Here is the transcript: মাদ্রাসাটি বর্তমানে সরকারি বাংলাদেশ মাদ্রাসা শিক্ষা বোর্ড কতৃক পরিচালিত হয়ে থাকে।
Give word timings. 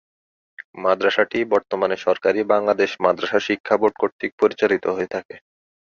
মাদ্রাসাটি 0.77 1.39
বর্তমানে 1.53 1.95
সরকারি 2.05 2.39
বাংলাদেশ 2.53 2.91
মাদ্রাসা 3.03 3.39
শিক্ষা 3.47 3.75
বোর্ড 3.77 3.95
কতৃক 4.01 4.31
পরিচালিত 4.41 4.85
হয়ে 4.95 5.11
থাকে। 5.15 5.35